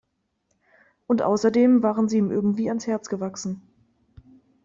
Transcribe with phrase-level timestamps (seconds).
[1.05, 3.61] Und außerdem waren sie ihm irgendwie ans Herz gewachsen.